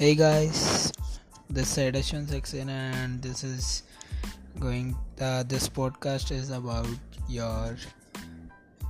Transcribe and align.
Hey 0.00 0.14
guys, 0.14 0.90
this 1.50 1.76
is 1.76 1.92
Ashwin 1.92 2.24
Saxena 2.24 2.76
and 3.00 3.20
this 3.20 3.44
is 3.44 3.82
going. 4.58 4.96
Uh, 5.20 5.42
this 5.42 5.68
podcast 5.68 6.32
is 6.32 6.48
about 6.48 6.88
your 7.28 7.76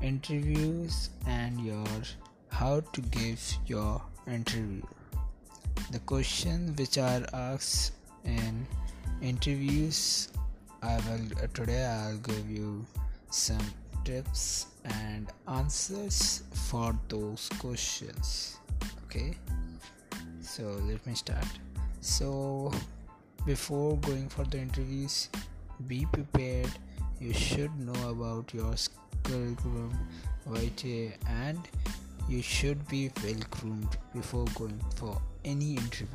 interviews 0.01 1.11
and 1.27 1.59
your 1.67 1.85
how 2.51 2.79
to 2.93 3.01
give 3.01 3.43
your 3.67 4.01
interview. 4.29 4.83
The 5.91 5.99
questions 5.99 6.79
which 6.79 6.97
are 6.97 7.27
asked 7.33 7.95
in 8.25 8.65
interviews, 9.21 10.29
I 10.81 10.95
will 11.09 11.27
uh, 11.43 11.49
today 11.53 11.87
I'll 11.87 12.19
give 12.19 12.49
you 12.49 12.87
some 13.31 13.67
tips 14.05 14.67
and 14.85 15.27
answers 15.49 16.45
for 16.69 16.97
those 17.09 17.49
questions. 17.59 18.59
Okay 19.07 19.35
so 20.61 20.67
let 20.87 21.05
me 21.07 21.15
start. 21.15 21.47
So 22.03 22.71
before 23.47 23.97
going 23.99 24.29
for 24.29 24.45
the 24.45 24.59
interviews 24.59 25.31
be 25.87 26.07
prepared. 26.13 26.71
You 27.19 27.33
should 27.33 27.75
know 27.79 28.11
about 28.11 28.53
your 28.53 28.75
curriculum 29.23 29.93
vitae 30.47 31.13
and 31.27 31.59
you 32.29 32.43
should 32.43 32.87
be 32.89 33.11
well 33.23 33.43
groomed 33.51 33.97
before 34.15 34.45
going 34.55 34.81
for 34.97 35.21
any 35.45 35.77
interview. 35.77 36.07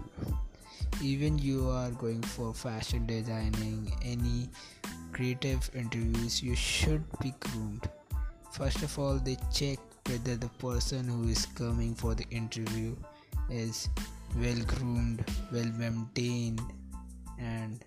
Even 1.02 1.38
you 1.38 1.68
are 1.70 1.92
going 1.92 2.22
for 2.22 2.54
fashion 2.54 3.06
designing 3.06 3.92
any 4.04 4.50
creative 5.12 5.70
interviews 5.74 6.42
you 6.44 6.56
should 6.56 7.04
be 7.20 7.34
groomed. 7.40 7.90
First 8.52 8.84
of 8.84 8.98
all 9.00 9.18
they 9.18 9.38
check 9.54 9.80
whether 10.08 10.36
the 10.36 10.50
person 10.60 11.08
who 11.08 11.28
is 11.30 11.48
coming 11.48 11.96
for 11.96 12.14
the 12.14 12.26
interview 12.30 12.96
is 13.50 13.90
well 14.38 14.62
groomed, 14.68 15.24
well 15.52 15.72
maintained, 15.78 16.62
and 17.40 17.84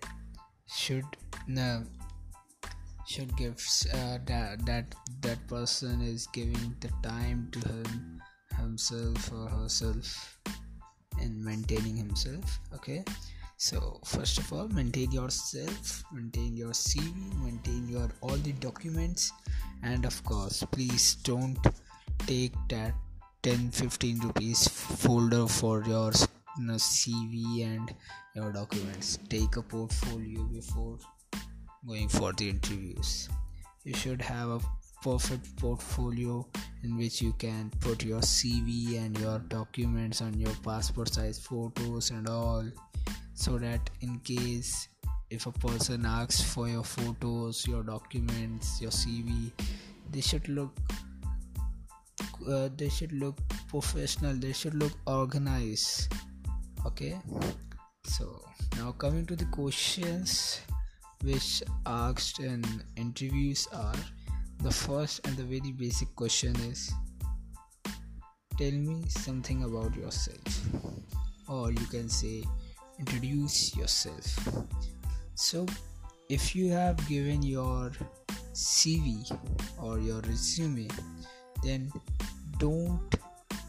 should 0.67 1.05
no 1.47 1.83
should 3.07 3.35
give 3.37 3.57
uh, 3.93 4.19
that 4.25 4.65
that 4.65 4.93
that 5.21 5.47
person 5.47 6.01
is 6.01 6.27
giving 6.27 6.75
the 6.79 6.91
time 7.01 7.49
to 7.51 7.59
him 7.67 8.21
himself 8.57 9.31
or 9.33 9.49
herself 9.49 10.37
and 11.19 11.43
maintaining 11.43 11.95
himself 11.95 12.59
okay? 12.73 13.03
So 13.57 13.99
first 14.05 14.37
of 14.37 14.53
all 14.53 14.67
maintain 14.69 15.11
yourself 15.11 16.03
maintain 16.13 16.55
your 16.55 16.69
cv 16.69 17.43
maintain 17.43 17.89
your 17.89 18.09
all 18.21 18.37
the 18.37 18.53
documents 18.53 19.33
and 19.83 20.05
of 20.05 20.23
course 20.23 20.63
please 20.71 21.15
don't 21.23 21.57
take 22.27 22.53
that 22.69 22.93
10 23.43 23.71
15 23.71 24.19
rupees 24.19 24.67
folder 24.67 25.47
for 25.47 25.83
your 25.83 26.11
know, 26.59 26.75
CV 26.75 27.63
and 27.63 27.93
your 28.35 28.51
documents. 28.51 29.17
Take 29.29 29.57
a 29.57 29.61
portfolio 29.61 30.43
before 30.43 30.97
going 31.87 32.09
for 32.09 32.33
the 32.33 32.49
interviews. 32.49 33.29
You 33.83 33.93
should 33.93 34.21
have 34.21 34.49
a 34.49 34.59
perfect 35.01 35.55
portfolio 35.55 36.45
in 36.83 36.97
which 36.97 37.21
you 37.21 37.33
can 37.33 37.71
put 37.79 38.03
your 38.03 38.19
CV 38.19 38.97
and 38.97 39.17
your 39.19 39.39
documents 39.39 40.21
and 40.21 40.35
your 40.35 40.53
passport 40.63 41.13
size 41.13 41.39
photos 41.39 42.11
and 42.11 42.27
all 42.27 42.65
so 43.33 43.57
that 43.57 43.89
in 44.01 44.19
case 44.19 44.89
if 45.29 45.45
a 45.45 45.51
person 45.51 46.05
asks 46.05 46.41
for 46.41 46.67
your 46.67 46.83
photos 46.83 47.65
your 47.65 47.83
documents 47.83 48.81
your 48.81 48.91
cv 48.91 49.51
they 50.11 50.19
should 50.19 50.47
look 50.49 50.71
uh, 52.49 52.67
they 52.75 52.89
should 52.89 53.13
look 53.13 53.37
professional 53.69 54.33
they 54.33 54.51
should 54.51 54.73
look 54.73 54.91
organized 55.05 56.13
okay. 56.85 57.19
So 58.03 58.41
now 58.77 58.91
coming 58.93 59.25
to 59.27 59.35
the 59.35 59.45
questions 59.45 60.61
which 61.23 61.63
asked 61.85 62.39
in 62.39 62.63
interviews 62.95 63.67
are 63.73 63.99
the 64.63 64.71
first 64.71 65.25
and 65.27 65.35
the 65.37 65.43
very 65.43 65.71
basic 65.71 66.13
question 66.15 66.55
is 66.71 66.91
tell 68.57 68.71
me 68.71 69.03
something 69.07 69.63
about 69.63 69.95
yourself. 69.95 70.61
Or 71.47 71.71
you 71.71 71.85
can 71.87 72.09
say 72.09 72.43
introduce 72.99 73.75
yourself. 73.75 74.27
So 75.35 75.65
if 76.29 76.55
you 76.55 76.69
have 76.69 76.95
given 77.07 77.41
your 77.41 77.91
cv 78.53 79.25
or 79.81 79.99
your 79.99 80.19
resume 80.21 80.87
then 81.63 81.91
don't 82.57 83.15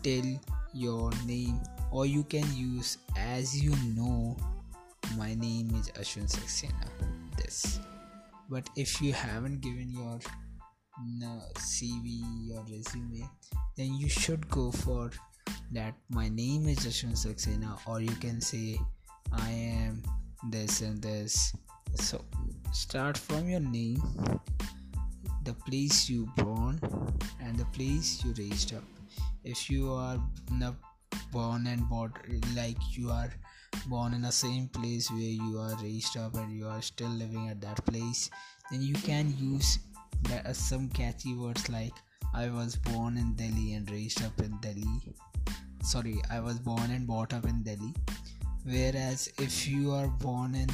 tell 0.03 0.29
your 0.75 1.11
name 1.27 1.61
or 1.91 2.07
you 2.07 2.25
can 2.25 2.47
use 2.55 2.99
as 3.17 3.61
you 3.61 3.75
know 3.95 4.37
my 5.17 5.35
name 5.35 5.75
is 5.75 5.91
Ashwin 5.91 6.31
Saxena 6.31 6.87
this. 7.37 7.81
But 8.49 8.69
if 8.77 9.01
you 9.01 9.13
haven't 9.13 9.61
given 9.61 9.91
your 9.91 10.19
no, 11.19 11.41
CV 11.57 12.23
or 12.55 12.65
resume 12.71 13.29
then 13.77 13.95
you 13.95 14.09
should 14.09 14.49
go 14.51 14.71
for 14.71 15.11
that. 15.73 15.95
My 16.11 16.29
name 16.29 16.69
is 16.69 16.81
Ashwin 16.81 17.13
Saxena 17.13 17.79
or 17.87 18.01
you 18.01 18.15
can 18.17 18.41
say 18.41 18.79
I 19.33 19.51
am 19.51 20.03
this 20.51 20.81
and 20.83 21.03
this. 21.03 21.55
So 21.95 22.25
start 22.73 23.17
from 23.19 23.49
your 23.49 23.61
name 23.61 24.03
the 25.45 25.55
place 25.55 26.09
you 26.09 26.29
born 26.37 26.81
and 27.41 27.57
the 27.57 27.65
place 27.67 28.23
you 28.25 28.35
raised 28.39 28.75
up. 28.75 28.85
If 29.43 29.71
you 29.71 29.91
are 29.91 30.19
born 31.33 31.67
and 31.67 31.89
bought 31.89 32.13
like 32.55 32.79
you 32.97 33.11
are 33.11 33.33
born 33.87 34.15
in 34.15 34.23
the 34.23 34.33
same 34.33 34.69
place 34.69 35.11
where 35.11 35.21
you 35.21 35.59
are 35.59 35.77
raised 35.83 36.17
up 36.17 36.35
and 36.35 36.53
you 36.53 36.67
are 36.67 36.83
still 36.83 37.09
living 37.09 37.49
at 37.49 37.61
that 37.61 37.85
place 37.87 38.31
then 38.71 38.83
you 38.83 38.95
can 38.95 39.35
use 39.39 39.79
that, 40.23 40.47
uh, 40.47 40.53
some 40.53 40.89
catchy 40.89 41.35
words 41.35 41.69
like 41.69 41.95
i 42.35 42.49
was 42.49 42.77
born 42.77 43.17
in 43.17 43.33
delhi 43.35 43.75
and 43.75 43.91
raised 43.91 44.23
up 44.25 44.39
in 44.41 44.57
delhi. 44.61 45.01
Sorry 45.83 46.17
i 46.31 46.41
was 46.41 46.59
born 46.59 46.91
and 46.91 47.07
brought 47.07 47.33
up 47.33 47.45
in 47.47 47.63
delhi. 47.63 47.95
Whereas 48.65 49.33
if 49.39 49.67
you 49.67 49.93
are 49.93 50.09
born 50.09 50.55
in 50.55 50.69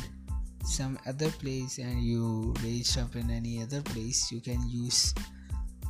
some 0.65 0.99
other 1.07 1.31
place 1.31 1.79
and 1.79 2.03
you 2.03 2.53
raised 2.63 2.99
up 2.99 3.15
in 3.15 3.31
any 3.31 3.63
other 3.63 3.81
place 3.83 4.33
you 4.33 4.41
can 4.41 4.61
use 4.69 5.15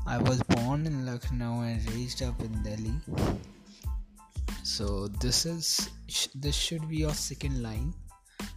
i 0.07 0.19
was 0.19 0.43
born 0.43 0.85
in 0.85 1.07
lucknow 1.07 1.63
and 1.63 1.91
raised 1.93 2.23
up 2.23 2.39
in 2.43 2.63
delhi 2.63 2.95
so 4.67 5.07
this 5.23 5.47
is 5.47 5.91
this 6.35 6.57
should 6.59 6.83
be 6.91 6.97
your 7.07 7.15
second 7.15 7.63
line 7.63 7.95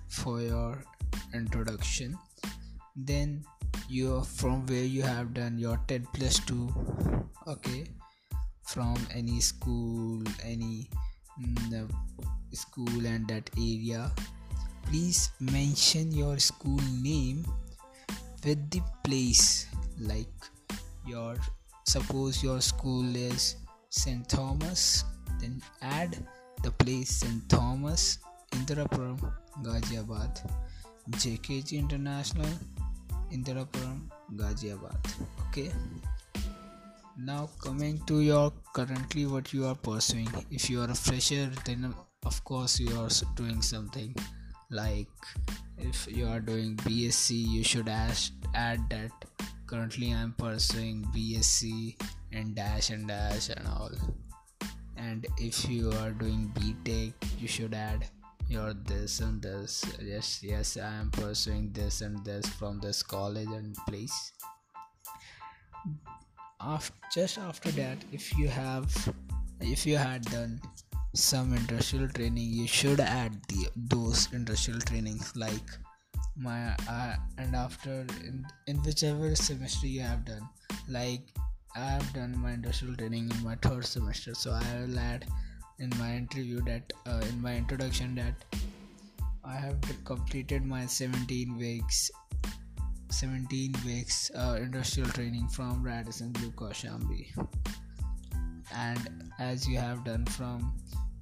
for 0.08 0.42
your 0.42 0.82
introduction. 1.38 2.18
Then 2.96 3.46
you 3.88 4.24
from 4.26 4.66
where 4.66 4.90
you 4.90 5.04
have 5.04 5.36
done 5.36 5.60
your 5.60 5.78
10 5.88 6.08
plus 6.14 6.40
2 6.50 6.66
okay? 7.46 7.86
From 8.66 8.98
any 9.14 9.40
school 9.40 10.26
any 10.44 10.90
mm, 11.38 11.86
school 12.54 13.06
and 13.06 13.28
that 13.28 13.48
area. 13.54 14.10
Please 14.90 15.30
mention 15.40 16.10
your 16.12 16.40
school 16.40 16.82
name 17.06 17.46
with 18.44 18.58
the 18.72 18.82
place 19.06 19.70
like 20.02 20.34
your 21.06 21.38
suppose 21.86 22.42
your 22.42 22.62
school 22.62 23.06
is 23.16 23.62
st 23.90 24.28
thomas 24.30 25.06
then 25.40 25.62
add 25.82 26.18
the 26.64 26.72
place 26.72 27.10
St. 27.10 27.48
Thomas, 27.50 28.20
Indirapuram, 28.52 29.20
Ghaziabad, 29.64 30.42
JKG 31.12 31.80
International, 31.80 32.50
Indirapuram, 33.32 34.02
Ghaziabad. 34.36 34.98
Okay. 35.48 35.72
Now 37.18 37.50
coming 37.62 38.02
to 38.08 38.22
your 38.22 38.54
currently 38.74 39.26
what 39.26 39.54
you 39.54 39.66
are 39.66 39.76
pursuing. 39.76 40.30
If 40.50 40.70
you 40.70 40.82
are 40.82 40.90
a 40.90 40.96
fresher, 40.96 41.52
then 41.66 41.94
of 42.26 42.44
course 42.44 42.80
you 42.80 42.98
are 43.00 43.10
doing 43.36 43.62
something 43.62 44.16
like 44.70 45.08
if 45.78 46.08
you 46.08 46.28
are 46.28 46.40
doing 46.40 46.76
BSc, 46.78 47.32
you 47.32 47.64
should 47.64 47.90
add 47.90 48.18
add 48.54 48.90
that. 48.90 49.12
Currently, 49.68 50.14
I 50.14 50.22
am 50.22 50.34
pursuing 50.38 51.06
BSc 51.16 51.96
and 52.32 52.56
dash 52.56 52.90
and 52.90 53.08
dash 53.08 53.50
and 53.50 53.68
all 53.68 53.92
and 55.00 55.26
if 55.38 55.68
you 55.70 55.92
are 56.02 56.12
doing 56.12 56.52
btech 56.56 57.14
you 57.40 57.48
should 57.48 57.74
add 57.74 58.06
your 58.50 58.74
this 58.74 59.20
and 59.20 59.42
this. 59.42 59.86
Yes 60.02 60.42
yes 60.44 60.76
i 60.78 60.94
am 61.02 61.12
pursuing 61.12 61.72
this 61.72 62.02
and 62.02 62.26
this 62.26 62.48
from 62.48 62.80
this 62.80 63.04
college 63.04 63.48
and 63.48 63.76
place. 63.88 64.32
After, 66.60 66.94
just 67.14 67.38
after 67.38 67.72
that 67.72 67.98
if 68.12 68.38
you 68.38 68.48
have 68.48 68.90
if 69.62 69.86
you 69.86 69.98
had 69.98 70.26
done 70.26 70.60
some 71.14 71.54
industrial 71.54 72.10
training 72.10 72.50
you 72.50 72.68
should 72.68 73.00
add 73.00 73.38
the 73.48 73.68
those 73.76 74.28
industrial 74.34 74.80
trainings 74.82 75.32
like 75.36 75.70
my 76.36 76.76
uh, 76.90 77.16
and 77.38 77.56
after 77.56 78.06
in, 78.24 78.46
in 78.68 78.78
whichever 78.84 79.36
semester 79.36 79.88
you 79.88 80.02
have 80.02 80.26
done 80.26 80.48
like 80.88 81.22
I 81.76 81.82
have 81.82 82.14
done 82.14 82.38
my 82.38 82.52
industrial 82.54 82.96
training 82.96 83.32
in 83.32 83.44
my 83.44 83.56
third 83.56 83.86
semester, 83.86 84.34
so 84.34 84.52
I 84.52 84.82
will 84.82 85.00
add 85.00 85.26
in 85.80 85.92
my 85.98 86.16
interview 86.16 86.62
that 86.62 86.92
uh, 87.06 87.22
in 87.30 87.42
my 87.42 87.56
introduction 87.56 88.16
that 88.16 88.34
I 89.44 89.56
have 89.56 89.78
completed 90.04 90.66
my 90.66 90.86
17 90.86 91.58
weeks 91.58 92.12
17 93.12 93.74
weeks 93.86 94.30
uh, 94.36 94.58
industrial 94.62 95.10
training 95.10 95.48
from 95.48 95.84
Radisson 95.84 96.32
Blu 96.32 96.52
Kaushambi. 96.52 97.28
And 98.76 99.32
as 99.40 99.68
you 99.68 99.78
have 99.78 100.04
done 100.06 100.26
from 100.26 100.76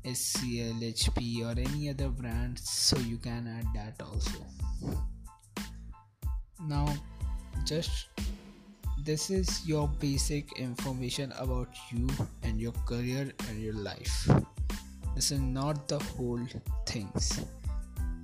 SCL, 0.04 0.82
HP 0.82 1.46
or 1.46 1.60
any 1.60 1.90
other 1.90 2.10
brand 2.10 2.60
so 2.60 2.98
you 3.00 3.18
can 3.18 3.48
add 3.48 3.66
that 3.74 4.06
also. 4.06 4.46
Now 6.68 6.94
just 7.64 8.08
this 9.08 9.30
is 9.30 9.66
your 9.66 9.88
basic 10.00 10.60
information 10.60 11.32
about 11.40 11.70
you 11.90 12.10
and 12.44 12.60
your 12.60 12.74
career 12.86 13.32
and 13.48 13.62
your 13.62 13.74
life. 13.74 14.30
This 15.16 15.32
is 15.32 15.40
not 15.40 15.88
the 15.88 15.98
whole 15.98 16.46
things. 16.86 17.46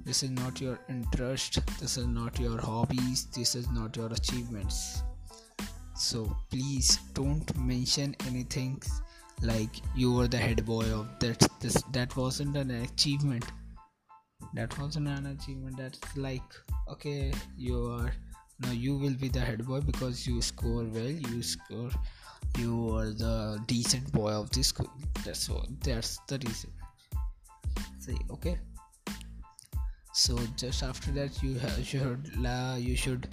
This 0.04 0.24
is 0.24 0.32
not 0.32 0.60
your 0.60 0.78
interest. 0.90 1.62
This 1.80 1.96
is 1.96 2.06
not 2.06 2.38
your 2.38 2.60
hobbies. 2.60 3.28
This 3.28 3.56
is 3.56 3.72
not 3.72 3.96
your 3.96 4.12
achievements. 4.12 5.04
So 5.96 6.36
please 6.50 6.98
don't 7.14 7.56
mention 7.58 8.14
anything 8.28 8.82
like 9.42 9.80
you 9.96 10.12
were 10.14 10.28
the 10.28 10.38
head 10.38 10.66
boy 10.66 10.84
of 10.92 11.08
that 11.22 11.48
this 11.62 11.82
that 11.94 12.18
wasn't 12.18 12.58
an 12.58 12.72
achievement. 12.72 13.46
That 14.54 14.78
wasn't 14.78 15.08
an 15.08 15.28
achievement. 15.28 15.78
That's 15.78 16.18
like 16.18 16.62
okay 16.90 17.32
you 17.56 17.86
are 17.90 18.12
now 18.60 18.72
you 18.72 18.98
will 18.98 19.16
be 19.16 19.28
the 19.28 19.40
head 19.40 19.66
boy 19.66 19.82
because 19.82 20.28
you 20.28 20.42
score 20.42 20.84
well. 20.84 21.16
You 21.32 21.42
score 21.42 21.90
you 22.58 22.96
are 22.96 23.12
the 23.12 23.60
decent 23.68 24.12
boy 24.12 24.32
of 24.32 24.50
the 24.52 24.64
school. 24.64 24.90
That's 25.26 25.50
all. 25.50 25.66
That's 25.84 26.20
the 26.28 26.40
reason. 26.46 26.72
Say 28.00 28.18
okay. 28.32 28.60
So 30.14 30.38
just 30.56 30.84
after 30.84 31.12
that 31.12 31.42
you 31.42 31.60
should 31.84 32.30
uh, 32.46 32.76
you 32.80 32.96
should 32.96 33.28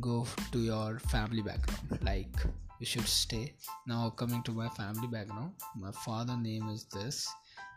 go 0.00 0.26
to 0.52 0.58
your 0.58 0.98
family 0.98 1.42
background. 1.42 1.98
Like 2.02 2.34
you 2.78 2.86
should 2.86 3.08
stay. 3.08 3.54
Now 3.86 4.10
coming 4.10 4.42
to 4.44 4.52
my 4.52 4.68
family 4.68 5.08
background 5.08 5.52
my 5.76 5.90
father 5.90 6.36
name 6.36 6.68
is 6.68 6.84
this. 6.84 7.28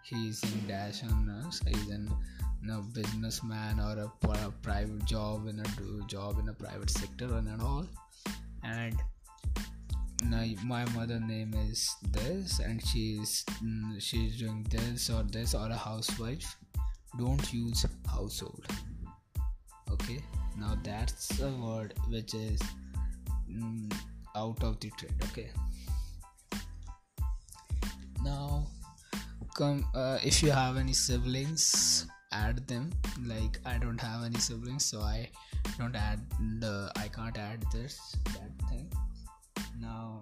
He's 0.03 0.43
in 0.43 0.67
dash 0.67 1.03
on 1.03 1.25
nurse 1.25 1.61
in 1.65 2.11
a 2.69 2.81
businessman 2.81 3.79
or 3.79 3.97
a, 3.99 4.29
a 4.29 4.51
private 4.61 5.05
job 5.05 5.47
in 5.47 5.59
a 5.59 6.05
job 6.07 6.39
in 6.39 6.49
a 6.49 6.53
private 6.53 6.89
sector 6.89 7.25
and 7.25 7.61
all. 7.61 7.85
And 8.63 8.95
my 10.63 10.85
mother 10.95 11.19
name 11.19 11.53
is 11.69 11.95
this 12.11 12.59
and 12.59 12.85
she's 12.85 13.43
mm, 13.63 14.01
she's 14.01 14.39
doing 14.39 14.65
this 14.69 15.09
or 15.09 15.23
this 15.23 15.53
or 15.53 15.69
a 15.69 15.75
housewife. 15.75 16.57
Don't 17.17 17.53
use 17.53 17.85
household. 18.09 18.65
Okay? 19.91 20.19
Now 20.57 20.77
that's 20.83 21.39
a 21.41 21.49
word 21.49 21.93
which 22.09 22.33
is 22.33 22.61
mm, 23.49 23.93
out 24.35 24.63
of 24.63 24.79
the 24.79 24.91
trend 24.97 25.15
okay? 25.31 25.49
Now 28.23 28.67
come 29.55 29.85
uh, 29.93 30.19
if 30.23 30.43
you 30.43 30.51
have 30.51 30.77
any 30.77 30.93
siblings 30.93 32.07
add 32.43 32.67
them. 32.67 32.91
Like 33.33 33.59
i 33.65 33.77
don't 33.83 34.01
have 34.05 34.23
any 34.23 34.39
siblings 34.39 34.85
so 34.85 35.01
i 35.01 35.29
don't 35.79 35.95
add 35.95 36.19
the 36.59 36.91
i 37.03 37.07
can't 37.17 37.37
add 37.37 37.63
this 37.73 37.99
that 38.33 38.51
thing. 38.69 38.87
Now 39.81 40.21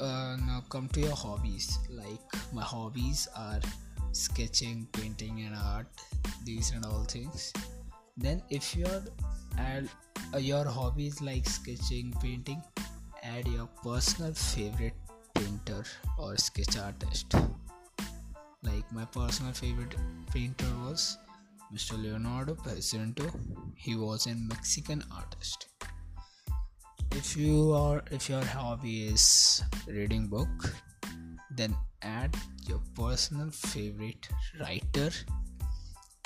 uh, 0.00 0.36
now 0.46 0.62
come 0.68 0.88
to 0.88 1.00
your 1.00 1.14
hobbies. 1.14 1.78
Like 1.90 2.38
my 2.52 2.62
hobbies 2.62 3.28
are 3.36 3.60
sketching 4.12 4.86
painting 4.92 5.42
and 5.46 5.54
art 5.54 5.86
these 6.44 6.72
and 6.72 6.84
all 6.84 7.04
things. 7.04 7.52
Then 8.16 8.42
if 8.50 8.74
you're 8.76 9.02
add 9.58 9.88
uh, 10.34 10.38
your 10.38 10.64
hobbies 10.64 11.20
like 11.20 11.46
sketching 11.46 12.14
painting 12.22 12.62
add 13.22 13.46
your 13.48 13.68
personal 13.82 14.32
favorite 14.32 14.94
painter 15.34 15.84
or 16.18 16.36
sketch 16.36 16.76
artist 16.78 17.34
like 18.62 18.90
my 18.92 19.04
personal 19.06 19.52
favorite 19.52 19.94
painter 20.32 20.70
was 20.84 21.18
mr 21.74 22.00
leonardo 22.02 22.54
Paciento. 22.54 23.30
he 23.74 23.96
was 23.96 24.26
a 24.26 24.34
mexican 24.34 25.02
artist. 25.14 25.66
If 27.12 27.36
you 27.36 27.72
are 27.72 28.02
if 28.10 28.28
your 28.28 28.44
hobby 28.44 29.06
is 29.08 29.62
reading 29.86 30.28
book 30.28 30.74
then 31.50 31.74
add 32.02 32.36
your 32.68 32.80
personal 32.94 33.50
favorite 33.50 34.28
writer 34.60 35.10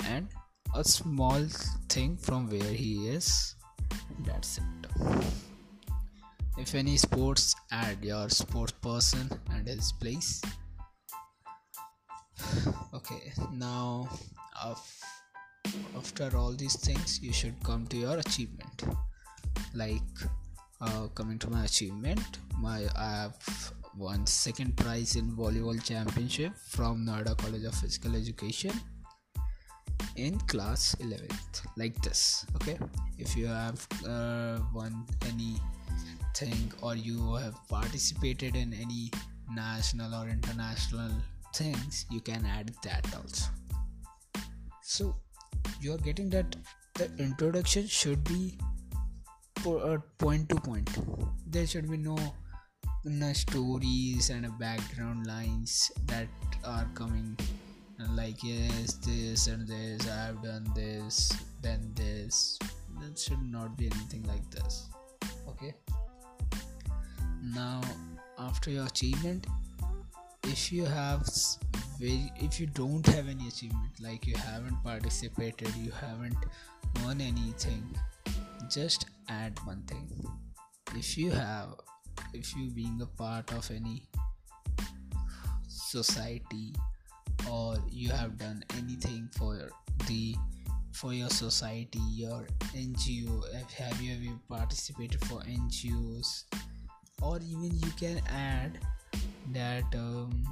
and 0.05 0.27
a 0.75 0.83
small 0.83 1.45
thing 1.89 2.17
from 2.17 2.49
where 2.49 2.73
he 2.73 3.07
is. 3.07 3.55
That's 4.25 4.59
it. 4.59 5.25
If 6.57 6.75
any 6.75 6.97
sports 6.97 7.55
add 7.71 8.03
your 8.03 8.29
sports 8.29 8.73
person 8.73 9.29
and 9.51 9.67
his 9.67 9.91
place 9.91 10.41
okay 12.93 13.31
now 13.53 14.07
after 15.97 16.35
all 16.37 16.51
these 16.53 16.75
things 16.75 17.19
you 17.21 17.33
should 17.33 17.55
come 17.63 17.85
to 17.87 17.97
your 17.97 18.17
achievement. 18.17 18.83
Like 19.73 20.01
uh, 20.81 21.07
coming 21.15 21.39
to 21.39 21.49
my 21.49 21.63
achievement 21.65 22.39
my 22.59 22.83
i 22.95 23.09
have 23.21 23.73
won 23.97 24.25
second 24.25 24.75
prize 24.75 25.15
in 25.15 25.31
volleyball 25.31 25.81
championship 25.83 26.53
from 26.57 27.05
Noida 27.05 27.37
College 27.37 27.63
of 27.63 27.73
Physical 27.73 28.15
Education 28.15 28.73
in 30.17 30.37
class 30.39 30.95
11th 30.99 31.65
like 31.77 32.01
this 32.01 32.45
okay? 32.55 32.77
If 33.17 33.37
you 33.37 33.47
have 33.47 33.87
uh, 34.07 34.59
won 34.73 35.05
anything 35.25 36.71
or 36.81 36.95
you 36.95 37.35
have 37.35 37.55
participated 37.69 38.55
in 38.55 38.73
any 38.73 39.11
national 39.53 40.13
or 40.13 40.27
international 40.27 41.11
things 41.57 42.05
you 42.11 42.21
can 42.21 42.45
add 42.45 42.71
that 42.83 43.05
also. 43.15 43.49
So 44.83 45.15
you 45.81 45.93
are 45.93 46.03
getting 46.09 46.29
that 46.31 46.55
the 46.95 47.09
introduction 47.17 47.87
should 47.87 48.23
be 48.23 48.57
uh, 49.65 49.97
point 50.17 50.49
to 50.49 50.55
point. 50.55 50.89
There 51.47 51.67
should 51.67 51.89
be 51.89 51.97
no 51.97 52.17
no 53.03 53.33
stories 53.33 54.29
and 54.31 54.47
background 54.59 55.27
lines 55.27 55.91
that 56.05 56.27
are 56.63 56.87
coming 56.95 57.37
like 58.15 58.43
yes 58.43 58.95
this 59.05 59.45
and 59.45 59.67
this 59.67 60.07
i 60.09 60.15
have 60.25 60.41
done 60.41 60.65
this 60.75 61.31
then 61.65 61.91
this. 61.95 62.59
That 63.01 63.17
should 63.17 63.41
not 63.41 63.75
be 63.75 63.87
anything 63.87 64.23
like 64.23 64.49
this. 64.51 64.87
Okay? 65.49 65.73
Now 67.41 67.81
after 68.37 68.69
your 68.69 68.85
achievement 68.85 69.47
if 70.45 70.71
you 70.71 70.85
have 70.85 71.27
if 71.99 72.59
you 72.59 72.67
don't 72.67 73.05
have 73.07 73.27
any 73.27 73.47
achievement 73.47 73.91
like 74.01 74.27
you 74.27 74.35
haven't 74.35 74.75
participated 74.83 75.69
you 75.75 75.91
haven't 75.91 76.37
won 77.03 77.21
anything 77.21 77.83
just 78.69 79.05
add 79.29 79.57
one 79.65 79.81
thing. 79.83 80.07
If 80.95 81.17
you 81.17 81.31
have 81.31 81.69
if 82.33 82.55
you 82.55 82.69
being 82.69 82.99
a 83.01 83.05
part 83.05 83.51
of 83.53 83.69
any 83.71 84.03
society 85.67 86.73
or 87.49 87.77
you 87.89 88.09
have 88.09 88.37
done 88.37 88.63
anything 88.77 89.29
for 89.37 89.69
the 90.07 90.35
for 90.91 91.13
your 91.13 91.29
society 91.29 91.99
your 92.11 92.47
ngo 92.73 93.43
have 93.73 94.01
you 94.01 94.13
ever 94.13 94.39
participated 94.47 95.19
for 95.25 95.41
ngos 95.41 96.45
or 97.21 97.37
even 97.37 97.77
you 97.79 97.91
can 97.99 98.21
add 98.29 98.79
that 99.53 99.83
um, 99.95 100.43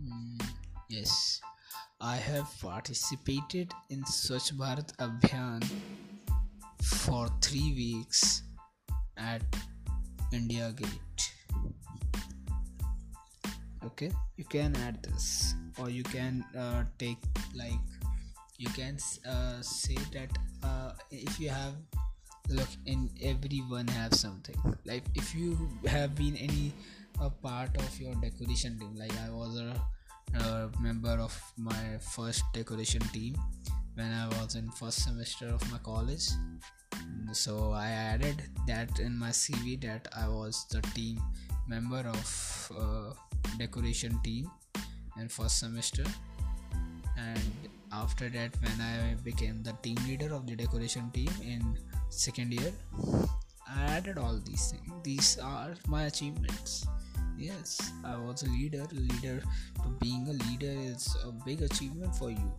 mm, 0.00 0.42
yes 0.88 1.40
I 2.00 2.16
have 2.16 2.48
participated 2.62 3.74
in 3.90 4.02
Swachh 4.04 4.52
Bharat 4.54 4.96
Abhiyan 4.96 5.62
for 6.82 7.28
three 7.42 7.74
weeks 7.74 8.42
at 9.18 9.42
India 10.32 10.72
Gate. 10.74 11.32
Okay, 13.84 14.10
you 14.38 14.44
can 14.44 14.74
add 14.76 15.02
this, 15.02 15.54
or 15.78 15.90
you 15.90 16.02
can 16.02 16.42
uh, 16.56 16.84
take 16.98 17.18
like 17.54 17.84
you 18.56 18.70
can 18.70 18.96
uh, 19.28 19.60
say 19.60 19.96
that 20.12 20.30
uh, 20.62 20.92
if 21.10 21.38
you 21.38 21.50
have 21.50 21.74
look 22.50 22.68
in 22.86 23.08
everyone 23.22 23.86
have 23.88 24.14
something 24.14 24.56
like 24.84 25.04
if 25.14 25.34
you 25.34 25.56
have 25.86 26.14
been 26.14 26.36
any 26.36 26.72
a 27.20 27.30
part 27.30 27.74
of 27.76 28.00
your 28.00 28.14
decoration 28.16 28.78
team 28.78 28.94
like 28.96 29.12
i 29.26 29.30
was 29.30 29.58
a 29.58 29.74
a 30.38 30.68
member 30.80 31.18
of 31.18 31.34
my 31.56 31.98
first 32.00 32.44
decoration 32.52 33.02
team 33.12 33.36
when 33.94 34.12
I 34.12 34.28
was 34.40 34.54
in 34.54 34.70
first 34.70 35.02
semester 35.02 35.48
of 35.48 35.72
my 35.72 35.78
college. 35.78 36.28
So 37.32 37.72
I 37.72 37.88
added 37.88 38.42
that 38.66 39.00
in 39.00 39.18
my 39.18 39.30
CV 39.30 39.80
that 39.82 40.08
I 40.16 40.28
was 40.28 40.66
the 40.70 40.80
team 40.94 41.20
member 41.68 42.04
of 42.06 42.72
uh, 42.76 43.12
decoration 43.58 44.18
team 44.24 44.50
in 45.20 45.28
first 45.28 45.58
semester 45.58 46.04
and 47.16 47.40
after 47.92 48.28
that 48.28 48.50
when 48.62 48.80
i 48.80 49.14
became 49.22 49.62
the 49.62 49.72
team 49.82 49.96
leader 50.06 50.32
of 50.34 50.46
the 50.46 50.56
decoration 50.56 51.10
team 51.12 51.30
in 51.42 51.76
second 52.10 52.52
year 52.52 52.72
i 53.68 53.82
added 53.96 54.18
all 54.18 54.38
these 54.44 54.72
things. 54.72 54.92
These 55.04 55.38
are 55.38 55.74
my 55.86 56.04
achievements. 56.04 56.86
Yes 57.38 57.92
i 58.04 58.16
was 58.16 58.42
a 58.42 58.50
leader. 58.50 58.84
Leader 58.92 59.42
to 59.82 59.88
being 60.00 60.26
a 60.28 60.36
leader 60.44 60.74
is 60.92 61.16
a 61.24 61.32
big 61.46 61.62
achievement 61.62 62.14
for 62.14 62.30
you. 62.30 62.52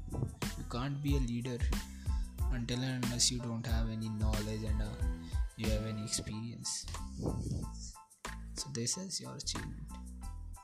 You 0.58 0.66
can't 0.72 1.02
be 1.04 1.18
a 1.18 1.20
leader 1.20 1.58
until 2.54 2.80
and 2.80 3.04
unless 3.06 3.32
you 3.32 3.40
don't 3.40 3.66
have 3.66 3.90
any 3.90 4.10
knowledge 4.10 4.64
and 4.64 4.82
uh, 4.82 4.86
you 5.58 5.70
have 5.70 5.86
any 5.86 6.04
experience. 6.04 6.86
So 8.56 8.70
this 8.74 8.98
is 8.98 9.22
your 9.22 9.36
achievement 9.36 10.01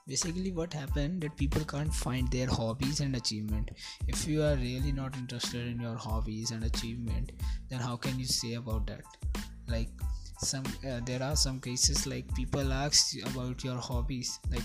basically 0.08 0.52
what 0.52 0.74
happened 0.74 1.22
that 1.22 1.36
people 1.36 1.64
can't 1.66 1.94
find 1.94 2.32
their 2.32 2.48
hobbies 2.48 3.02
and 3.02 3.16
achievement. 3.16 3.72
If 4.08 4.28
you 4.28 4.42
are 4.44 4.56
really 4.56 4.92
not 4.92 5.18
interested 5.18 5.68
in 5.68 5.80
your 5.80 5.96
hobbies 5.96 6.52
and 6.52 6.64
achievement 6.64 7.34
then 7.70 7.80
how 7.80 7.98
can 7.98 8.18
you 8.20 8.26
say 8.26 8.54
about 8.54 8.88
that? 8.88 9.02
Like 9.68 9.90
some 10.40 10.64
uh, 10.90 11.02
there 11.06 11.22
are 11.22 11.36
some 11.36 11.60
cases 11.60 12.06
like 12.08 12.34
people 12.36 12.72
ask 12.72 13.16
about 13.28 13.64
your 13.64 13.78
hobbies. 13.78 14.40
Like 14.52 14.64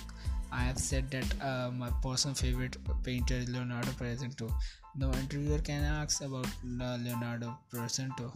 i 0.52 0.62
have 0.62 0.78
said 0.78 1.10
that 1.10 1.28
uh, 1.50 1.70
my 1.70 1.90
personal 2.02 2.34
favorite 2.34 2.76
painter 3.02 3.34
is 3.34 3.48
leonardo 3.48 3.92
presento. 4.00 4.52
The 4.96 5.06
interviewer 5.20 5.58
can 5.58 5.82
ask 5.82 6.22
about 6.22 6.46
leonardo 6.62 7.56
presento. 7.72 8.30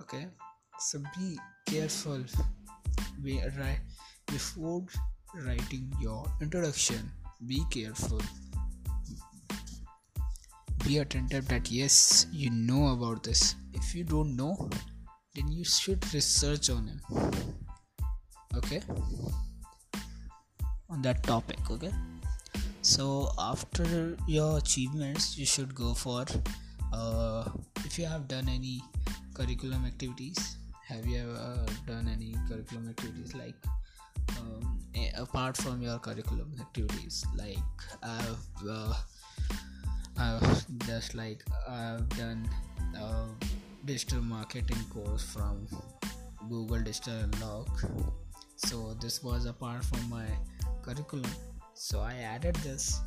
Okay? 0.00 0.26
So 0.78 1.00
be 1.16 1.38
careful. 1.66 2.24
Be 3.22 3.40
right 3.58 3.80
before 4.26 4.84
writing 5.42 5.92
your 6.00 6.24
introduction. 6.40 7.10
Be 7.46 7.62
careful. 7.70 8.20
Be 10.86 10.98
attentive 10.98 11.48
that 11.48 11.70
yes, 11.70 12.26
you 12.32 12.50
know 12.50 12.92
about 12.92 13.22
this. 13.22 13.54
If 13.72 13.94
you 13.94 14.04
don't 14.04 14.36
know, 14.36 14.68
then 15.34 15.50
you 15.50 15.64
should 15.64 16.02
research 16.12 16.70
on 16.70 16.88
it. 16.88 18.56
Okay? 18.56 18.82
On 20.90 21.02
that 21.02 21.22
topic, 21.22 21.58
okay? 21.70 21.92
So, 22.82 23.30
after 23.38 24.16
your 24.26 24.58
achievements, 24.58 25.38
you 25.38 25.46
should 25.46 25.74
go 25.74 25.94
for 25.94 26.26
uh, 26.92 27.48
if 27.84 27.98
you 27.98 28.04
have 28.06 28.28
done 28.28 28.48
any 28.48 28.82
curriculum 29.32 29.86
activities. 29.86 30.58
Have 30.86 31.06
you 31.06 31.18
ever 31.22 31.64
done 31.86 32.08
any 32.08 32.36
curriculum 32.46 32.90
activities 32.90 33.34
like 33.34 33.56
um, 34.38 34.73
apart 35.16 35.56
from 35.56 35.82
your 35.82 35.98
curriculum 35.98 36.52
activities 36.60 37.24
like 37.36 37.58
i've 38.02 38.68
uh, 38.68 38.94
I've 40.16 40.64
just 40.86 41.14
like 41.14 41.42
I've 41.68 42.08
done 42.10 42.48
a 42.96 43.26
digital 43.84 44.22
marketing 44.22 44.78
course 44.92 45.24
from 45.24 45.66
Google 46.48 46.80
Digital 46.80 47.14
Unlock. 47.14 47.68
So 48.56 48.94
this 49.00 49.22
was 49.24 49.46
apart 49.46 49.84
from 49.84 50.08
my 50.08 50.26
curriculum. 50.82 51.30
So 51.74 52.00
I 52.00 52.14
added 52.14 52.54
this 52.56 53.00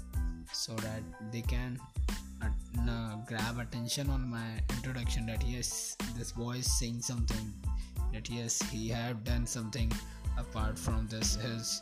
so 0.52 0.74
that 0.76 1.02
they 1.32 1.42
can 1.42 1.80
uh, 2.42 3.16
grab 3.26 3.60
attention 3.60 4.10
on 4.10 4.30
my 4.30 4.60
introduction 4.76 5.26
that 5.28 5.44
yes, 5.48 5.96
this 6.18 6.34
boy 6.34 6.58
is 6.58 6.80
saying 6.80 7.02
something. 7.02 7.54
That 8.12 8.30
yes, 8.30 8.62
he 8.70 8.90
have 8.90 9.24
done 9.24 9.48
something 9.48 9.92
apart 10.38 10.78
from 10.78 11.08
this 11.08 11.36
his 11.36 11.82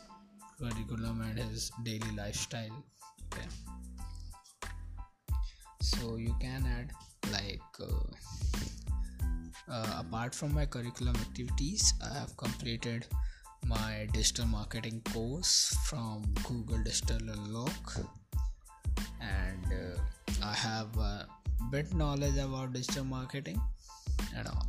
curriculum 0.58 1.20
and 1.20 1.38
his 1.38 1.70
daily 1.84 2.12
lifestyle. 2.16 2.84
Okay. 3.26 3.46
So 5.80 6.16
you 6.16 6.34
can 6.40 6.64
add 6.66 6.90
like 7.32 7.60
uh, 7.80 8.06
uh, 9.70 10.00
apart 10.00 10.34
from 10.34 10.54
my 10.54 10.64
curriculum 10.64 11.16
activities 11.16 11.92
i 12.08 12.12
have 12.18 12.36
completed 12.36 13.04
my 13.66 14.06
digital 14.12 14.46
marketing 14.46 15.02
course 15.12 15.76
from 15.86 16.22
google 16.44 16.82
digital 16.84 17.18
unlock. 17.30 17.96
And 19.20 19.66
uh, 19.72 20.44
i 20.44 20.54
have 20.54 20.96
a 20.96 21.26
bit 21.70 21.94
knowledge 21.94 22.36
about 22.36 22.72
digital 22.72 23.04
marketing 23.04 23.60
and 24.36 24.46
all 24.46 24.66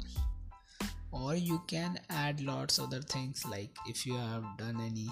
or 1.11 1.35
you 1.35 1.61
can 1.67 1.99
add 2.09 2.41
lots 2.41 2.79
other 2.79 3.01
things 3.01 3.45
like 3.49 3.69
if 3.87 4.05
you 4.05 4.15
have 4.15 4.43
done 4.57 4.79
any 4.81 5.07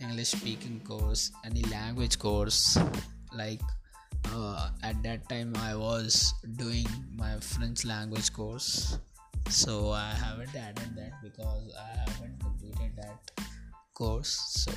english 0.00 0.28
speaking 0.28 0.80
course 0.80 1.30
any 1.44 1.62
language 1.64 2.18
course 2.18 2.78
like 3.32 3.60
uh, 4.34 4.70
at 4.82 5.02
that 5.02 5.28
time 5.28 5.52
i 5.56 5.74
was 5.74 6.34
doing 6.56 6.86
my 7.16 7.38
french 7.40 7.84
language 7.84 8.32
course. 8.32 8.98
So 9.48 9.92
i 9.92 10.10
haven't 10.10 10.54
added 10.54 10.94
that 10.96 11.12
because 11.22 11.74
i 11.82 11.98
haven't 11.98 12.38
completed 12.40 12.92
that 12.96 13.46
course. 13.94 14.34
So 14.64 14.72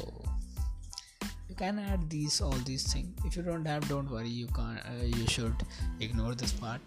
you 1.50 1.56
can 1.56 1.80
add 1.80 2.10
these 2.10 2.40
all 2.42 2.62
these 2.70 2.92
things 2.92 3.20
if 3.26 3.36
you 3.36 3.44
don't 3.44 3.66
have 3.66 3.88
don't 3.90 4.10
worry. 4.10 4.30
You 4.30 4.48
can't 4.48 4.80
uh, 4.80 5.04
you 5.04 5.28
should 5.28 5.56
ignore 6.00 6.36
this 6.36 6.54
part. 6.54 6.80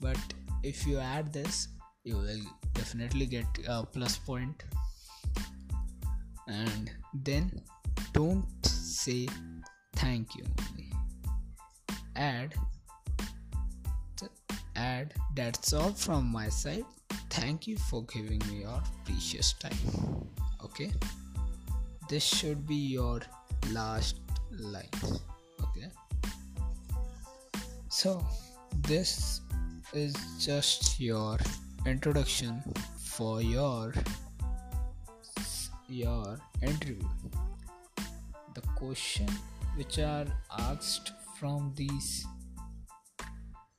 But 0.00 0.18
if 0.62 0.86
you 0.86 0.98
add 0.98 1.32
this 1.32 1.68
you 2.04 2.16
will 2.16 2.44
definitely 2.74 3.26
get 3.26 3.46
a 3.68 3.84
plus 3.84 4.18
point. 4.18 4.64
And 6.48 6.90
then 7.14 7.62
don't 8.12 8.66
say 8.66 9.28
thank 9.96 10.34
you. 10.34 10.44
Add 12.16 12.54
add 14.76 15.14
that's 15.34 15.72
all 15.72 15.92
from 15.92 16.30
my 16.30 16.48
side. 16.48 16.84
Thank 17.30 17.66
you 17.66 17.76
for 17.76 18.04
giving 18.04 18.40
me 18.48 18.60
your 18.62 18.82
precious 19.04 19.54
time. 19.54 20.26
Okay? 20.64 20.92
This 22.08 22.22
should 22.22 22.66
be 22.66 22.74
your 22.74 23.20
last 23.70 24.20
line. 24.50 24.90
Okay? 25.62 25.88
So 27.88 28.24
this 28.88 29.40
is 29.92 30.14
just 30.38 31.00
your 31.00 31.38
introduction 31.86 32.62
for 32.96 33.42
your 33.42 33.92
your 35.88 36.38
interview. 36.62 37.08
The 38.54 38.62
question 38.76 39.28
which 39.76 39.98
are 39.98 40.26
asked 40.58 41.12
from 41.38 41.72
these 41.76 42.26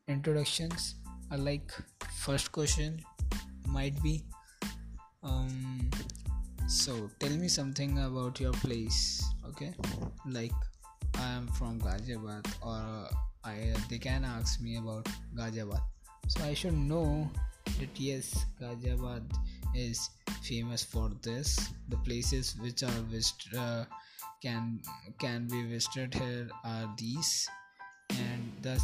introductions 0.08 0.96
are 1.32 1.38
like 1.38 1.72
first 2.20 2.52
question 2.52 3.00
might 3.68 4.02
be 4.04 4.24
um 5.24 5.90
so 6.68 7.10
tell 7.20 7.32
me 7.32 7.48
something 7.48 7.98
about 8.00 8.40
your 8.40 8.54
place 8.54 9.24
okay? 9.48 9.74
Like 10.30 10.54
i 11.20 11.30
am 11.30 11.48
from 11.48 11.80
ghaziabad 11.80 12.46
or 12.62 13.08
i 13.46 13.74
they 13.90 13.98
can 13.98 14.26
ask 14.26 14.60
me 14.60 14.78
about 14.78 15.08
ghaziabad. 15.36 15.82
So 16.28 16.44
i 16.44 16.54
should 16.54 16.78
know 16.78 17.30
that 17.80 18.00
yes, 18.00 18.46
Ghaziabad 18.62 19.24
is 19.76 20.10
famous 20.44 20.84
for 20.84 21.12
this. 21.22 21.70
The 21.90 21.98
places 21.98 22.56
which 22.62 22.84
are 22.84 23.02
visited 23.12 23.58
uh, 23.58 23.86
can 24.42 24.80
can 25.20 25.48
be 25.48 25.64
visited 25.64 26.14
here 26.14 26.50
are 26.64 26.90
these, 26.98 27.48
and 28.10 28.52
the 28.62 28.80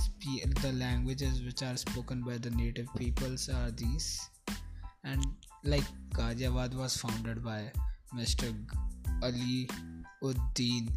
the 0.62 0.74
languages 0.74 1.41
which 1.43 1.62
are 1.63 1.77
spoken 1.77 2.22
by 2.24 2.38
the 2.38 2.51
native 2.51 2.88
peoples 2.98 3.50
are 3.50 3.72
these. 3.72 4.29
And 5.03 5.25
like 5.63 5.84
Ghaziabad 6.13 6.74
was 6.75 6.98
founded 6.98 7.43
by 7.43 7.72
Mr. 8.15 8.53
Ali 9.24 9.67
Uddin 10.24 10.89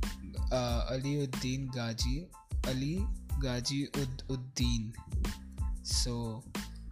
uh, 0.50 0.86
Ali 0.90 1.26
Uddin 1.26 1.72
Ghazi 1.72 2.28
Ali 2.66 3.06
Ghazi 3.40 3.88
Ud- 3.94 4.22
Uddin. 4.28 4.92
So 5.82 6.42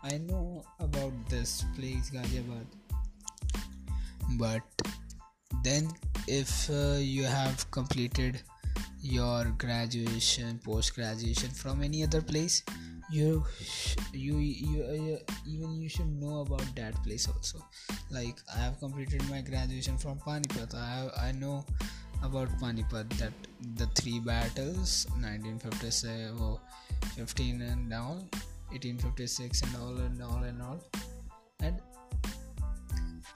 I 0.02 0.19
know 0.19 0.64
about 0.78 1.12
this 1.28 1.64
place 1.76 2.11
Ghaziabad, 2.11 2.66
but 4.38 4.62
then 5.62 5.88
if 6.26 6.71
uh, 6.71 6.97
you 6.99 7.25
have 7.25 7.71
completed 7.71 8.40
your 9.02 9.45
graduation, 9.59 10.59
post 10.64 10.95
graduation 10.95 11.50
from 11.50 11.83
any 11.83 12.02
other 12.02 12.23
place, 12.23 12.62
you 13.11 13.45
you 14.12 14.38
you, 14.38 14.83
uh, 14.85 15.33
even 15.47 15.75
you 15.75 15.88
should 15.88 16.09
know 16.21 16.40
about 16.40 16.64
that 16.76 16.95
place 17.02 17.28
also. 17.28 17.59
Like 18.11 18.37
I 18.54 18.59
have 18.59 18.78
completed 18.78 19.23
my 19.28 19.42
graduation 19.42 19.99
from 19.99 20.19
Panipat. 20.19 20.75
I 20.75 20.87
have, 20.97 21.11
I 21.21 21.33
know 21.33 21.64
about 22.23 22.49
Panipat 22.61 23.11
that 23.19 23.33
the 23.76 23.87
three 24.00 24.21
battles 24.21 25.07
1957 25.21 26.59
15 27.16 27.62
and 27.62 27.92
all 27.92 28.28
1856 28.73 29.62
and 29.62 29.77
all 29.77 29.97
and 29.99 30.23
all 30.23 30.43
and 30.43 30.62
all 30.62 30.81
and 31.62 31.81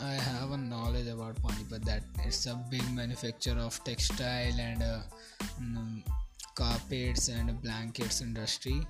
I 0.00 0.14
have 0.14 0.50
a 0.50 0.56
knowledge 0.56 1.06
about 1.06 1.40
Panipat 1.42 1.84
that 1.84 2.02
it's 2.24 2.46
a 2.46 2.60
big 2.70 2.82
manufacturer 2.92 3.58
of 3.60 3.82
textile 3.84 4.58
and 4.58 4.82
uh, 4.82 5.00
um, 5.58 6.02
carpets 6.54 7.28
and 7.28 7.60
blankets 7.62 8.20
industry. 8.20 8.86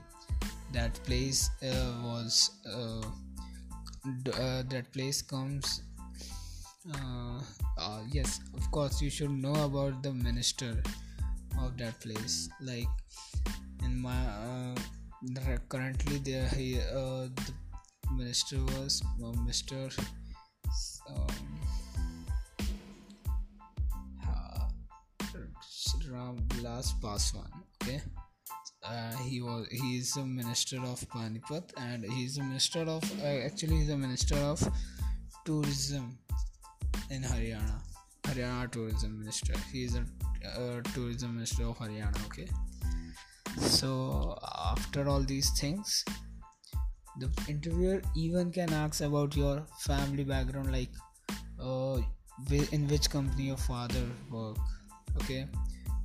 That 0.72 0.94
place 1.04 1.50
uh, 1.62 1.92
was 2.02 2.50
uh, 2.66 3.06
d- 4.22 4.32
uh, 4.32 4.62
that 4.68 4.92
place 4.92 5.22
comes. 5.22 5.82
Uh, 6.92 7.40
uh, 7.78 8.00
yes, 8.10 8.40
of 8.56 8.70
course, 8.70 9.00
you 9.00 9.10
should 9.10 9.30
know 9.30 9.54
about 9.64 10.02
the 10.02 10.12
minister 10.12 10.82
of 11.60 11.76
that 11.78 12.00
place. 12.00 12.48
Like 12.60 12.88
in 13.84 14.00
my 14.00 14.74
currently 15.68 16.18
there, 16.18 16.48
he, 16.48 16.74
the 16.76 17.32
minister 18.16 18.58
was 18.58 19.02
Mr 19.20 19.90
um, 21.08 21.54
Vilas 26.48 26.94
Paswan. 27.02 27.50
Okay, 27.82 28.00
uh, 28.82 29.16
he 29.16 29.40
was 29.40 29.66
he 29.70 29.98
is 29.98 30.16
a 30.16 30.24
minister 30.24 30.78
of 30.78 31.00
Panipat 31.10 31.72
and 31.76 32.04
he 32.04 32.24
is 32.24 32.38
a 32.38 32.42
minister 32.42 32.80
of 32.80 33.02
uh, 33.22 33.26
actually 33.26 33.76
he's 33.76 33.90
a 33.90 33.96
minister 33.96 34.36
of 34.36 34.62
tourism 35.44 36.18
in 37.10 37.22
Haryana. 37.22 37.80
Haryana 38.24 38.70
tourism 38.70 39.18
minister. 39.18 39.54
He 39.72 39.84
is 39.84 39.96
a 39.96 40.04
uh, 40.46 40.80
tourism 40.94 41.34
minister 41.34 41.64
of 41.64 41.78
Haryana. 41.78 42.24
Okay, 42.26 42.48
so 43.58 44.38
after 44.66 45.08
all 45.08 45.20
these 45.20 45.50
things 45.58 46.04
the 47.18 47.30
interviewer 47.48 48.02
even 48.14 48.50
can 48.50 48.72
ask 48.72 49.00
about 49.00 49.36
your 49.36 49.62
family 49.78 50.24
background 50.24 50.72
like 50.72 50.90
uh, 51.60 51.98
in 52.72 52.88
which 52.88 53.08
company 53.08 53.44
your 53.44 53.56
father 53.56 54.04
work 54.30 54.58
okay? 55.16 55.46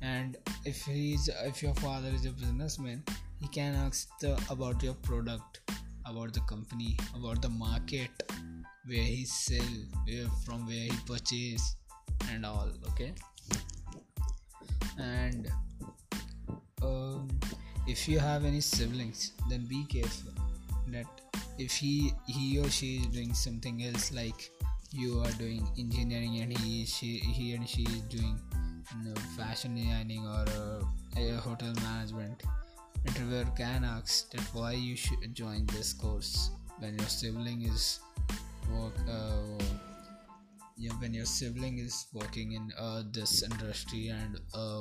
And 0.02 0.36
if 0.64 0.82
he's 0.84 1.28
if 1.44 1.62
your 1.62 1.74
father 1.74 2.08
is 2.08 2.24
a 2.26 2.30
businessman 2.30 3.02
he 3.40 3.48
can 3.48 3.74
ask 3.74 4.08
the, 4.20 4.40
about 4.50 4.82
your 4.82 4.94
product 4.94 5.60
about 6.06 6.32
the 6.32 6.40
company 6.40 6.96
about 7.14 7.42
the 7.42 7.48
market 7.48 8.10
where 8.86 9.02
he 9.02 9.24
sell 9.24 9.74
where 10.06 10.26
from 10.44 10.66
where 10.66 10.76
he 10.76 10.92
purchase 11.06 11.76
and 12.30 12.46
all 12.46 12.68
okay? 12.88 13.12
And 14.98 15.50
um, 16.82 17.28
if 17.86 18.08
you 18.08 18.18
have 18.18 18.44
any 18.44 18.60
siblings 18.60 19.32
then 19.48 19.64
be 19.66 19.84
careful 19.84 20.32
that 20.88 21.06
if 21.58 21.72
he 21.72 22.12
he 22.26 22.58
or 22.58 22.68
she 22.68 22.96
is 22.96 23.06
doing 23.06 23.34
something 23.34 23.82
else 23.84 24.12
like 24.12 24.50
you 24.92 25.20
are 25.20 25.32
doing 25.32 25.66
engineering 25.78 26.40
and 26.40 26.56
he 26.58 26.84
she 26.84 27.18
he 27.18 27.54
and 27.54 27.68
she 27.68 27.82
is 27.82 28.00
doing 28.02 28.38
you 28.96 29.08
know, 29.08 29.14
fashion 29.36 29.74
designing 29.74 30.26
or 30.26 30.44
uh, 30.48 31.40
hotel 31.40 31.72
management 31.82 32.42
interviewer 33.06 33.46
can 33.56 33.84
ask 33.84 34.30
that 34.32 34.42
why 34.52 34.72
you 34.72 34.96
should 34.96 35.34
join 35.34 35.64
this 35.66 35.92
course 35.92 36.50
when 36.78 36.98
your 36.98 37.08
sibling 37.08 37.62
is 37.62 38.00
work 38.72 38.94
uh, 39.08 39.64
yeah, 40.76 40.92
when 40.98 41.12
your 41.12 41.26
sibling 41.26 41.78
is 41.78 42.06
working 42.14 42.52
in 42.52 42.72
uh, 42.78 43.02
this 43.12 43.42
industry 43.42 44.08
and 44.08 44.40
uh, 44.54 44.80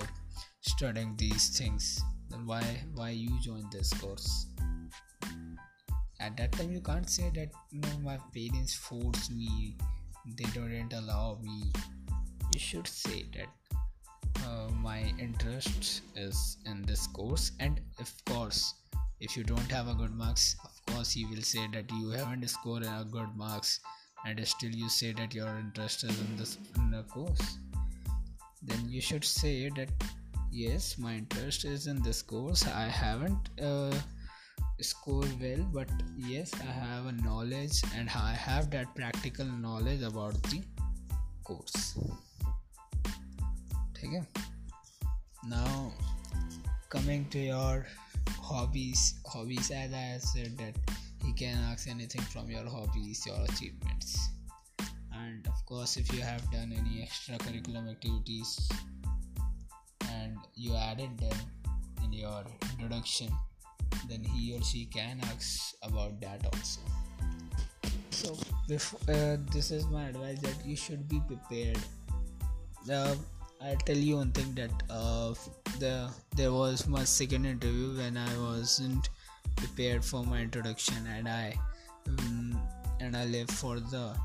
studying 0.61 1.15
these 1.17 1.49
things 1.57 2.01
then 2.29 2.45
why 2.45 2.63
why 2.93 3.09
you 3.09 3.39
join 3.41 3.67
this 3.71 3.91
course? 3.93 4.45
At 6.19 6.37
that 6.37 6.51
time 6.51 6.71
you 6.71 6.81
can't 6.81 7.09
say 7.09 7.31
that 7.35 7.49
you 7.71 7.81
know 7.81 7.97
my 8.03 8.17
parents 8.35 8.73
forced 8.73 9.31
me 9.31 9.75
they 10.37 10.49
didn't 10.55 10.93
allow 10.93 11.39
me. 11.41 11.71
You 12.53 12.59
should 12.59 12.87
say 12.87 13.25
that 13.35 13.47
uh, 14.45 14.69
my 14.71 15.13
interest 15.17 16.01
is 16.15 16.57
in 16.65 16.83
this 16.83 17.07
course. 17.07 17.51
And 17.59 17.81
of 17.99 18.13
course 18.25 18.75
if 19.19 19.35
you 19.35 19.43
don't 19.43 19.71
have 19.71 19.87
a 19.87 19.93
good 19.93 20.13
marks 20.15 20.55
of 20.63 20.93
course 20.93 21.11
he 21.11 21.25
will 21.25 21.41
say 21.41 21.67
that 21.73 21.91
you 21.91 22.09
haven't 22.11 22.47
scored 22.49 22.83
a 22.83 23.07
good 23.09 23.35
marks. 23.35 23.79
And 24.25 24.45
still 24.45 24.71
you 24.71 24.89
say 24.89 25.13
that 25.13 25.33
your 25.33 25.47
interest 25.57 26.03
is 26.03 26.19
in 26.19 26.37
this 26.37 26.57
in 26.75 26.91
the 26.91 27.03
course. 27.03 27.57
Then 28.61 28.89
you 28.89 29.01
should 29.01 29.23
say 29.23 29.69
that 29.69 29.89
yes 30.51 30.97
my 30.97 31.15
interest 31.15 31.65
is 31.65 31.87
in 31.87 32.01
this 32.01 32.21
course. 32.21 32.65
I 32.67 32.87
haven't 32.87 33.49
uh, 33.61 33.93
score 34.81 35.25
well 35.41 35.63
but 35.73 35.89
yes 36.17 36.53
i 36.61 36.71
have 36.71 37.05
a 37.05 37.11
knowledge 37.11 37.81
and 37.97 38.09
i 38.15 38.31
have 38.33 38.71
that 38.71 38.93
practical 38.95 39.45
knowledge 39.45 40.01
about 40.01 40.41
the 40.43 40.61
course. 41.43 41.97
Okay. 43.97 44.21
Now 45.47 45.91
coming 46.89 47.25
to 47.31 47.39
your 47.39 47.85
hobbies 48.41 49.15
hobbies 49.25 49.69
as 49.71 49.93
i 49.93 50.17
said 50.19 50.57
that 50.57 50.75
he 51.25 51.33
can 51.33 51.57
ask 51.71 51.87
anything 51.89 52.21
from 52.21 52.49
your 52.49 52.65
hobbies 52.65 53.25
your 53.25 53.39
achievements. 53.49 54.29
And 55.13 55.45
of 55.47 55.65
course 55.65 55.97
if 55.97 56.13
you 56.13 56.21
have 56.21 56.49
done 56.51 56.71
any 56.71 57.05
extracurricular 57.05 57.91
activities 57.91 58.69
you 60.59 60.75
added 60.75 61.17
them 61.17 61.37
in 62.03 62.11
your 62.11 62.43
introduction 62.71 63.29
then 64.07 64.23
he 64.23 64.53
or 64.55 64.61
she 64.61 64.85
can 64.85 65.19
ask 65.31 65.75
about 65.83 66.19
that 66.21 66.45
also. 66.45 66.81
So 68.11 68.37
before, 68.67 68.99
uh, 69.15 69.37
this 69.53 69.71
is 69.71 69.85
my 69.87 70.05
advice 70.09 70.39
that 70.41 70.65
you 70.65 70.75
should 70.75 71.07
be 71.07 71.21
prepared. 71.27 71.79
Uh, 72.91 73.15
i'll 73.61 73.83
tell 73.87 73.97
you 73.97 74.15
one 74.17 74.31
thing 74.31 74.53
that 74.55 74.71
uh, 74.89 75.33
the 75.79 76.09
there 76.37 76.51
was 76.51 76.87
my 76.87 77.03
second 77.03 77.45
interview 77.45 77.89
when 77.97 78.15
i 78.15 78.37
wasn't 78.37 79.09
prepared 79.57 80.03
for 80.03 80.23
my 80.23 80.39
introduction 80.39 81.05
and 81.15 81.27
i 81.27 81.53
um, 82.07 82.57
and 83.01 83.17
i 83.17 83.25
left 83.25 83.51
for 83.51 83.81
the 83.81 84.15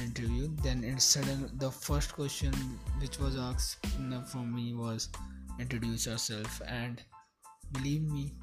interview. 0.00 0.48
Then 0.62 0.98
sudden 0.98 1.50
the 1.58 1.70
first 1.70 2.12
question 2.14 2.52
which 3.00 3.18
was 3.18 3.36
asked 3.36 3.84
from 4.30 4.54
me 4.54 4.74
was 4.74 5.08
introduce 5.58 6.06
yourself 6.06 6.60
and 6.66 7.02
believe 7.72 8.02
me 8.02 8.34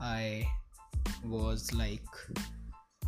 I 0.00 0.48
was 1.24 1.72
like, 1.72 2.02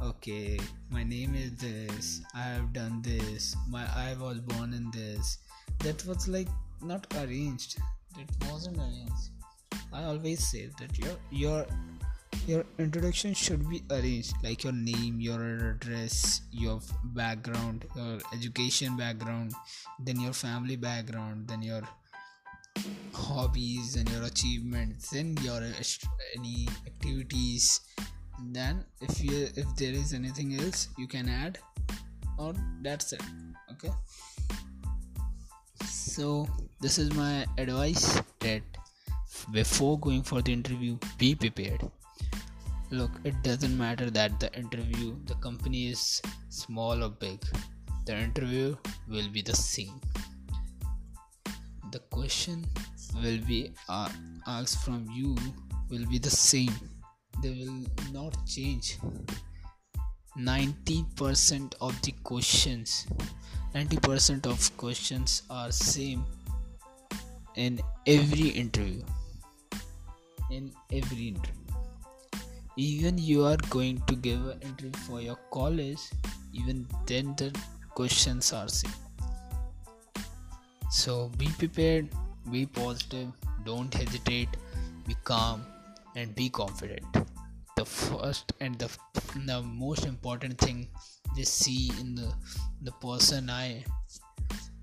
okay, 0.03 0.59
my 0.91 1.03
name 1.03 1.35
is 1.35 1.53
this, 1.57 2.21
I 2.35 2.43
have 2.43 2.73
done 2.73 3.03
this, 3.03 3.57
my 3.69 3.85
I 3.97 4.15
was 4.21 4.41
born 4.41 4.73
in 4.73 4.91
this. 4.93 5.39
That 5.81 6.05
was 6.07 6.29
like 6.29 6.49
not 6.83 7.07
arranged. 7.17 7.77
It 8.19 8.31
wasn't 8.49 8.79
arranged. 8.79 9.31
I 9.93 10.05
always 10.05 10.47
say 10.47 10.71
that 10.79 10.99
your 10.99 11.17
your 11.31 11.67
your 12.47 12.65
introduction 12.79 13.33
should 13.33 13.69
be 13.69 13.83
arranged 13.91 14.35
like 14.43 14.65
your 14.65 14.73
name 14.73 15.19
your 15.19 15.71
address 15.71 16.43
your 16.51 16.81
background 17.21 17.87
your 17.97 18.19
education 18.35 18.97
background 18.99 19.55
then 19.99 20.21
your 20.21 20.35
family 20.35 20.77
background 20.77 21.49
then 21.49 21.63
your 21.63 21.83
hobbies 23.13 23.97
and 23.97 24.11
your 24.11 24.25
achievements 24.25 25.13
and 25.13 25.41
your 25.43 25.61
any 26.37 26.69
activities 26.87 27.81
then 28.53 28.85
if 29.01 29.23
you 29.23 29.49
if 29.57 29.77
there 29.77 29.93
is 29.93 30.13
anything 30.13 30.55
else 30.61 30.89
you 30.99 31.07
can 31.07 31.29
add 31.29 31.59
or 32.39 32.53
that's 32.83 33.13
it 33.13 33.23
okay? 33.71 33.93
So 35.87 36.47
this 36.81 36.99
is 36.99 37.13
my 37.15 37.47
advice 37.59 38.21
that 38.41 38.63
before 39.53 39.99
going 39.99 40.23
for 40.23 40.43
the 40.43 40.53
interview 40.53 40.97
be 41.19 41.35
prepared. 41.35 41.83
Look 42.91 43.11
it 43.25 43.35
doesn't 43.43 43.77
matter 43.77 44.11
that 44.11 44.39
the 44.39 44.53
interview 44.57 45.17
the 45.27 45.35
company 45.37 45.89
is 45.89 46.23
small 46.49 47.03
or 47.03 47.11
big 47.11 47.41
the 48.05 48.17
interview 48.17 48.77
will 49.09 49.29
be 49.31 49.43
the 49.43 49.57
same 49.57 50.01
the 51.95 52.01
question 52.11 52.65
will 53.23 53.39
be 53.47 53.71
uh, 53.89 54.09
asked 54.49 54.85
from 54.85 55.07
you 55.15 55.37
will 55.89 56.05
be 56.11 56.19
the 56.19 56.31
same. 56.31 56.73
They 57.41 57.51
will 57.51 57.87
not 58.13 58.37
change. 58.47 58.99
90% 60.37 61.75
of 61.81 62.01
the 62.03 62.11
questions 62.25 63.07
90% 63.73 64.47
of 64.47 64.77
questions 64.77 65.43
are 65.49 65.71
same 65.71 66.25
in 67.55 67.79
every 68.09 68.49
interview. 68.49 69.05
In 70.51 70.73
every 70.93 71.29
interview. 71.29 71.63
Even 72.77 73.17
you 73.17 73.45
are 73.45 73.59
going 73.71 74.03
to 74.09 74.17
give 74.17 74.45
an 74.49 74.61
interview 74.63 75.01
for 75.07 75.21
your 75.21 75.39
college 75.53 76.01
even 76.53 76.87
then 77.07 77.35
the 77.37 77.55
questions 77.95 78.53
are 78.53 78.69
same 78.69 79.04
so 81.03 81.31
be 81.39 81.49
prepared, 81.59 82.09
be 82.51 82.67
positive, 82.67 83.29
don't 83.65 83.93
hesitate, 83.93 84.49
be 85.07 85.17
calm, 85.25 85.65
and 86.15 86.35
be 86.35 86.49
confident. 86.49 87.25
the 87.77 87.85
first 87.85 88.53
and 88.61 88.79
the, 88.79 88.89
the 89.47 89.61
most 89.63 90.07
important 90.07 90.59
thing 90.59 90.87
they 91.37 91.43
see 91.43 91.91
in 92.01 92.15
the 92.15 92.29
the 92.83 92.93
person 93.05 93.51
I 93.51 93.85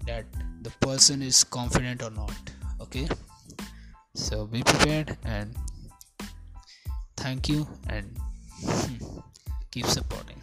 that 0.06 0.26
the 0.67 0.74
person 0.86 1.21
is 1.21 1.43
confident 1.58 2.04
or 2.08 2.12
not 2.17 2.52
okay 2.86 3.08
so 4.26 4.45
be 4.45 4.63
prepared 4.63 5.17
and 5.24 5.56
thank 7.15 7.47
you 7.54 7.67
and 7.88 8.12
keep 9.71 9.86
supporting 9.86 10.40